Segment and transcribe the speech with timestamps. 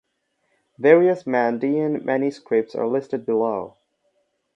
[0.79, 3.77] Various Mandaean manuscripts are listed below.